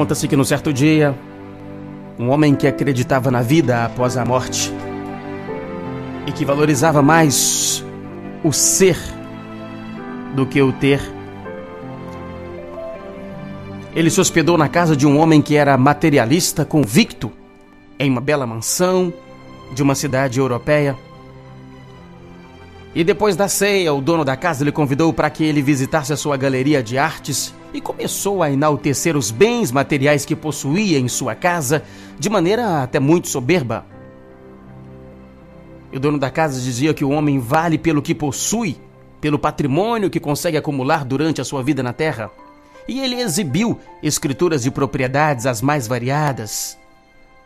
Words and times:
Conta-se 0.00 0.26
que 0.26 0.34
no 0.34 0.46
certo 0.46 0.72
dia, 0.72 1.14
um 2.18 2.30
homem 2.30 2.54
que 2.54 2.66
acreditava 2.66 3.30
na 3.30 3.42
vida 3.42 3.84
após 3.84 4.16
a 4.16 4.24
morte 4.24 4.72
e 6.26 6.32
que 6.32 6.42
valorizava 6.42 7.02
mais 7.02 7.84
o 8.42 8.50
ser 8.50 8.96
do 10.34 10.46
que 10.46 10.62
o 10.62 10.72
ter, 10.72 11.02
ele 13.94 14.08
se 14.08 14.18
hospedou 14.18 14.56
na 14.56 14.70
casa 14.70 14.96
de 14.96 15.06
um 15.06 15.18
homem 15.18 15.42
que 15.42 15.54
era 15.54 15.76
materialista 15.76 16.64
convicto, 16.64 17.30
em 17.98 18.10
uma 18.10 18.22
bela 18.22 18.46
mansão 18.46 19.12
de 19.74 19.82
uma 19.82 19.94
cidade 19.94 20.40
europeia. 20.40 20.96
E 22.92 23.04
depois 23.04 23.36
da 23.36 23.48
ceia, 23.48 23.94
o 23.94 24.00
dono 24.00 24.24
da 24.24 24.36
casa 24.36 24.64
lhe 24.64 24.72
convidou 24.72 25.12
para 25.12 25.30
que 25.30 25.44
ele 25.44 25.62
visitasse 25.62 26.12
a 26.12 26.16
sua 26.16 26.36
galeria 26.36 26.82
de 26.82 26.98
artes 26.98 27.54
e 27.72 27.80
começou 27.80 28.42
a 28.42 28.50
enaltecer 28.50 29.16
os 29.16 29.30
bens 29.30 29.70
materiais 29.70 30.24
que 30.24 30.34
possuía 30.34 30.98
em 30.98 31.06
sua 31.06 31.36
casa 31.36 31.84
de 32.18 32.28
maneira 32.28 32.82
até 32.82 32.98
muito 32.98 33.28
soberba. 33.28 33.86
E 35.92 35.96
o 35.96 36.00
dono 36.00 36.18
da 36.18 36.30
casa 36.30 36.60
dizia 36.60 36.92
que 36.92 37.04
o 37.04 37.10
homem 37.10 37.38
vale 37.38 37.78
pelo 37.78 38.02
que 38.02 38.14
possui, 38.14 38.76
pelo 39.20 39.38
patrimônio 39.38 40.10
que 40.10 40.18
consegue 40.18 40.56
acumular 40.56 41.04
durante 41.04 41.40
a 41.40 41.44
sua 41.44 41.62
vida 41.62 41.84
na 41.84 41.92
terra. 41.92 42.28
E 42.88 42.98
ele 42.98 43.20
exibiu 43.20 43.78
escrituras 44.02 44.64
de 44.64 44.70
propriedades 44.70 45.46
as 45.46 45.62
mais 45.62 45.86
variadas. 45.86 46.76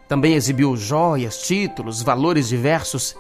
Também 0.09 0.35
exibiu 0.35 0.75
joias, 0.75 1.39
títulos, 1.39 2.01
valores 2.01 2.49
diversos 2.49 3.15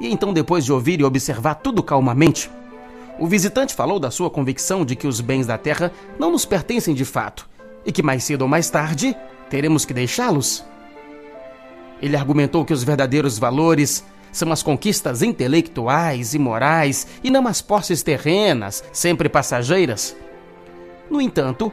e 0.00 0.10
então, 0.10 0.32
depois 0.32 0.64
de 0.64 0.72
ouvir 0.72 1.00
e 1.00 1.04
observar 1.04 1.54
tudo 1.54 1.82
calmamente, 1.82 2.50
o 3.18 3.26
visitante 3.26 3.74
falou 3.74 3.98
da 3.98 4.10
sua 4.10 4.30
convicção 4.30 4.84
de 4.84 4.94
que 4.94 5.06
os 5.06 5.20
bens 5.20 5.46
da 5.46 5.58
terra 5.58 5.92
não 6.18 6.30
nos 6.30 6.44
pertencem 6.44 6.94
de 6.94 7.04
fato 7.04 7.48
e 7.84 7.90
que 7.90 8.02
mais 8.02 8.22
cedo 8.22 8.42
ou 8.42 8.48
mais 8.48 8.70
tarde 8.70 9.16
teremos 9.50 9.84
que 9.84 9.92
deixá-los. 9.92 10.64
Ele 12.00 12.16
argumentou 12.16 12.64
que 12.64 12.72
os 12.72 12.84
verdadeiros 12.84 13.38
valores 13.38 14.04
são 14.30 14.52
as 14.52 14.62
conquistas 14.62 15.22
intelectuais 15.22 16.32
e 16.32 16.38
morais 16.38 17.08
e 17.24 17.30
não 17.30 17.48
as 17.48 17.60
posses 17.60 18.02
terrenas, 18.02 18.84
sempre 18.92 19.28
passageiras. 19.28 20.14
No 21.10 21.20
entanto, 21.20 21.72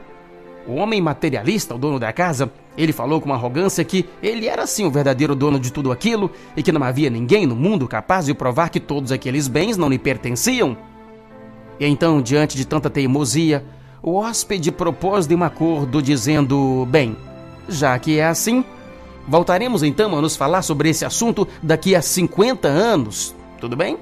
o 0.67 0.75
homem 0.75 0.99
materialista, 1.01 1.75
o 1.75 1.77
dono 1.77 1.99
da 1.99 2.11
casa, 2.11 2.51
ele 2.77 2.91
falou 2.91 3.21
com 3.21 3.33
arrogância 3.33 3.83
que 3.83 4.05
ele 4.21 4.47
era 4.47 4.65
sim 4.65 4.85
o 4.85 4.91
verdadeiro 4.91 5.35
dono 5.35 5.59
de 5.59 5.71
tudo 5.71 5.91
aquilo 5.91 6.31
e 6.57 6.63
que 6.63 6.71
não 6.71 6.83
havia 6.83 7.09
ninguém 7.09 7.45
no 7.45 7.55
mundo 7.55 7.87
capaz 7.87 8.25
de 8.25 8.33
provar 8.33 8.69
que 8.69 8.79
todos 8.79 9.11
aqueles 9.11 9.47
bens 9.47 9.77
não 9.77 9.89
lhe 9.89 9.99
pertenciam. 9.99 10.75
E 11.79 11.85
então, 11.85 12.21
diante 12.21 12.57
de 12.57 12.65
tanta 12.65 12.89
teimosia, 12.89 13.63
o 14.01 14.15
hóspede 14.15 14.71
propôs-lhe 14.71 15.35
um 15.35 15.43
acordo 15.43 16.01
dizendo: 16.01 16.85
Bem, 16.89 17.15
já 17.67 17.97
que 17.99 18.19
é 18.19 18.25
assim, 18.25 18.63
voltaremos 19.27 19.83
então 19.83 20.17
a 20.17 20.21
nos 20.21 20.35
falar 20.35 20.61
sobre 20.61 20.89
esse 20.89 21.05
assunto 21.05 21.47
daqui 21.61 21.95
a 21.95 22.01
50 22.01 22.67
anos, 22.67 23.35
tudo 23.59 23.75
bem? 23.75 23.97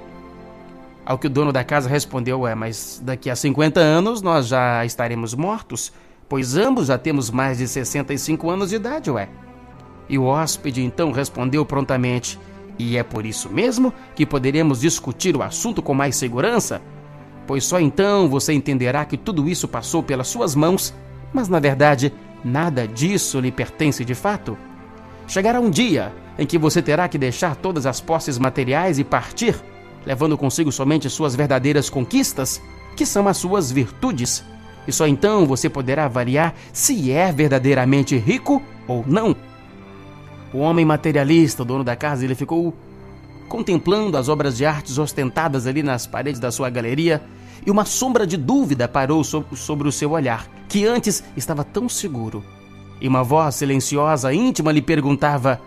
Ao 1.06 1.18
que 1.18 1.26
o 1.26 1.30
dono 1.30 1.52
da 1.52 1.64
casa 1.64 1.88
respondeu: 1.88 2.46
É, 2.46 2.54
mas 2.54 3.00
daqui 3.04 3.28
a 3.28 3.36
50 3.36 3.80
anos 3.80 4.22
nós 4.22 4.46
já 4.46 4.84
estaremos 4.84 5.34
mortos 5.34 5.92
pois 6.28 6.56
ambos 6.56 6.86
já 6.86 6.98
temos 6.98 7.30
mais 7.30 7.58
de 7.58 7.68
65 7.68 8.50
anos 8.50 8.70
de 8.70 8.76
idade, 8.76 9.10
ué. 9.10 9.28
E 10.08 10.18
o 10.18 10.24
hóspede 10.24 10.82
então 10.82 11.12
respondeu 11.12 11.64
prontamente: 11.64 12.38
E 12.78 12.96
é 12.96 13.02
por 13.02 13.24
isso 13.24 13.48
mesmo 13.48 13.92
que 14.14 14.26
poderemos 14.26 14.80
discutir 14.80 15.36
o 15.36 15.42
assunto 15.42 15.82
com 15.82 15.94
mais 15.94 16.16
segurança? 16.16 16.80
Pois 17.46 17.64
só 17.64 17.78
então 17.78 18.28
você 18.28 18.52
entenderá 18.52 19.04
que 19.04 19.16
tudo 19.16 19.48
isso 19.48 19.68
passou 19.68 20.02
pelas 20.02 20.28
suas 20.28 20.54
mãos, 20.54 20.94
mas 21.32 21.48
na 21.48 21.60
verdade 21.60 22.12
nada 22.44 22.86
disso 22.86 23.40
lhe 23.40 23.50
pertence 23.50 24.04
de 24.04 24.14
fato. 24.14 24.56
Chegará 25.26 25.60
um 25.60 25.70
dia 25.70 26.12
em 26.38 26.46
que 26.46 26.58
você 26.58 26.82
terá 26.82 27.08
que 27.08 27.16
deixar 27.16 27.56
todas 27.56 27.86
as 27.86 28.00
posses 28.00 28.38
materiais 28.38 28.98
e 28.98 29.04
partir, 29.04 29.54
levando 30.04 30.36
consigo 30.36 30.70
somente 30.70 31.08
suas 31.08 31.34
verdadeiras 31.34 31.88
conquistas, 31.88 32.60
que 32.96 33.06
são 33.06 33.26
as 33.26 33.36
suas 33.36 33.70
virtudes 33.70 34.44
e 34.86 34.92
só 34.92 35.06
então 35.06 35.46
você 35.46 35.68
poderá 35.68 36.04
avaliar 36.04 36.54
se 36.72 37.10
é 37.10 37.32
verdadeiramente 37.32 38.16
rico 38.16 38.62
ou 38.86 39.04
não. 39.06 39.34
O 40.52 40.58
homem 40.58 40.84
materialista, 40.84 41.62
o 41.62 41.66
dono 41.66 41.82
da 41.82 41.96
casa, 41.96 42.24
ele 42.24 42.34
ficou 42.34 42.74
contemplando 43.48 44.16
as 44.16 44.28
obras 44.28 44.56
de 44.56 44.64
artes 44.64 44.98
ostentadas 44.98 45.66
ali 45.66 45.82
nas 45.82 46.06
paredes 46.06 46.40
da 46.40 46.50
sua 46.50 46.70
galeria 46.70 47.22
e 47.66 47.70
uma 47.70 47.84
sombra 47.84 48.26
de 48.26 48.36
dúvida 48.36 48.86
parou 48.86 49.22
sobre 49.24 49.88
o 49.88 49.92
seu 49.92 50.12
olhar, 50.12 50.46
que 50.68 50.86
antes 50.86 51.24
estava 51.36 51.64
tão 51.64 51.88
seguro. 51.88 52.44
E 53.00 53.08
uma 53.08 53.22
voz 53.22 53.56
silenciosa, 53.56 54.32
íntima, 54.32 54.72
lhe 54.72 54.82
perguntava: 54.82 55.60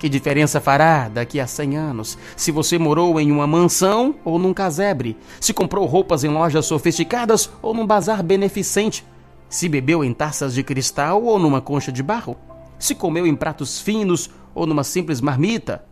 que 0.00 0.08
diferença 0.08 0.62
fará 0.62 1.10
daqui 1.10 1.38
a 1.38 1.46
100 1.46 1.76
anos 1.76 2.18
se 2.34 2.50
você 2.50 2.78
morou 2.78 3.20
em 3.20 3.30
uma 3.30 3.46
mansão 3.46 4.14
ou 4.24 4.38
num 4.38 4.54
casebre? 4.54 5.14
Se 5.38 5.52
comprou 5.52 5.84
roupas 5.84 6.24
em 6.24 6.28
lojas 6.28 6.64
sofisticadas 6.64 7.50
ou 7.60 7.74
num 7.74 7.86
bazar 7.86 8.22
beneficente? 8.22 9.04
Se 9.46 9.68
bebeu 9.68 10.02
em 10.02 10.14
taças 10.14 10.54
de 10.54 10.62
cristal 10.62 11.22
ou 11.22 11.38
numa 11.38 11.60
concha 11.60 11.92
de 11.92 12.02
barro? 12.02 12.34
Se 12.78 12.94
comeu 12.94 13.26
em 13.26 13.36
pratos 13.36 13.78
finos 13.78 14.30
ou 14.54 14.66
numa 14.66 14.84
simples 14.84 15.20
marmita? 15.20 15.84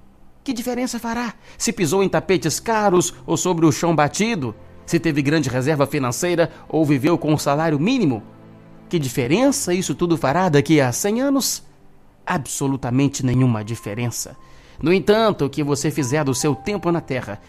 Que 0.42 0.54
diferença 0.54 0.98
fará 0.98 1.34
se 1.58 1.70
pisou 1.70 2.02
em 2.02 2.08
tapetes 2.08 2.58
caros 2.58 3.12
ou 3.26 3.36
sobre 3.36 3.66
o 3.66 3.72
chão 3.72 3.94
batido? 3.94 4.54
Se 4.86 4.98
teve 4.98 5.20
grande 5.20 5.50
reserva 5.50 5.86
financeira 5.86 6.50
ou 6.66 6.82
viveu 6.82 7.18
com 7.18 7.30
um 7.30 7.36
salário 7.36 7.78
mínimo? 7.78 8.22
Que 8.88 8.98
diferença 8.98 9.74
isso 9.74 9.94
tudo 9.94 10.16
fará 10.16 10.48
daqui 10.48 10.80
a 10.80 10.90
100 10.90 11.20
anos? 11.20 11.67
Absolutamente 12.28 13.24
nenhuma 13.24 13.64
diferença. 13.64 14.36
No 14.80 14.92
entanto, 14.92 15.44
o 15.44 15.50
que 15.50 15.62
você 15.62 15.90
fizer 15.90 16.24
do 16.24 16.34
seu 16.34 16.54
tempo 16.54 16.92
na 16.92 17.00
Terra 17.00 17.40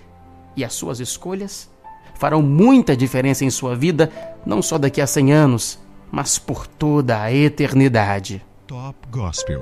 e 0.55 0.63
as 0.63 0.73
suas 0.73 0.99
escolhas 0.99 1.69
farão 2.15 2.41
muita 2.41 2.97
diferença 2.97 3.45
em 3.45 3.49
sua 3.49 3.75
vida, 3.75 4.11
não 4.45 4.61
só 4.61 4.77
daqui 4.77 4.99
a 4.99 5.07
100 5.07 5.31
anos, 5.31 5.79
mas 6.11 6.37
por 6.39 6.67
toda 6.67 7.21
a 7.21 7.31
eternidade. 7.31 8.43
Top 8.67 8.97
Gospel. 9.09 9.61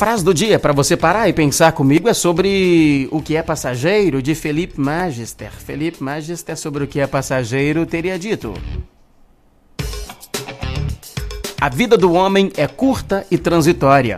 Frase 0.00 0.24
do 0.24 0.32
dia 0.32 0.58
para 0.58 0.72
você 0.72 0.96
parar 0.96 1.28
e 1.28 1.32
pensar 1.34 1.72
comigo 1.72 2.08
é 2.08 2.14
sobre 2.14 3.06
o 3.12 3.20
que 3.20 3.36
é 3.36 3.42
passageiro 3.42 4.22
de 4.22 4.34
Felipe 4.34 4.80
Magister. 4.80 5.52
Felipe 5.52 6.02
Magister 6.02 6.56
sobre 6.56 6.84
o 6.84 6.86
que 6.86 7.00
é 7.00 7.06
passageiro 7.06 7.84
teria 7.84 8.18
dito: 8.18 8.54
A 11.60 11.68
vida 11.68 11.98
do 11.98 12.14
homem 12.14 12.50
é 12.56 12.66
curta 12.66 13.26
e 13.30 13.36
transitória, 13.36 14.16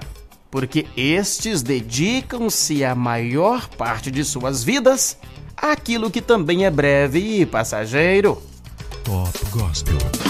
porque 0.52 0.86
estes 0.96 1.62
dedicam-se 1.62 2.84
a 2.84 2.94
maior 2.94 3.68
parte 3.70 4.08
de 4.08 4.22
suas 4.22 4.62
vidas 4.62 5.18
àquilo 5.56 6.12
que 6.12 6.22
também 6.22 6.64
é 6.64 6.70
breve 6.70 7.40
e 7.40 7.44
passageiro. 7.44 8.40
Top 9.02 9.36
Gospel. 9.50 10.21